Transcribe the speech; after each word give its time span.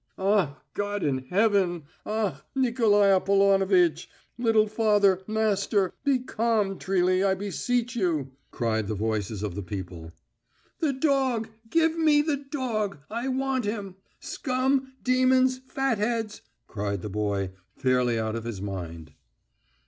"Ah, 0.17 0.59
God 0.73 1.03
in 1.03 1.25
heaven! 1.29 1.83
Ah, 2.07 2.43
Nikolai 2.55 3.09
Apollonovitch!... 3.15 4.09
Little 4.35 4.65
father, 4.65 5.21
master!... 5.27 5.93
Be 6.03 6.17
calm, 6.17 6.79
Trilly, 6.79 7.23
I 7.23 7.35
beseech 7.35 7.95
you," 7.95 8.31
cried 8.49 8.87
the 8.87 8.95
voices 8.95 9.43
of 9.43 9.53
the 9.53 9.61
people. 9.61 10.11
"The 10.79 10.93
dog! 10.93 11.49
Give 11.69 11.99
me 11.99 12.23
the 12.23 12.37
dog; 12.37 12.97
I 13.11 13.27
want 13.27 13.65
him! 13.65 13.93
Scum, 14.19 14.91
demons, 15.03 15.59
fatheads!" 15.67 16.41
cried 16.65 17.03
the 17.03 17.09
boy, 17.09 17.51
fairly 17.75 18.17
out 18.17 18.35
of 18.35 18.43
his 18.43 18.59
mind. 18.59 19.13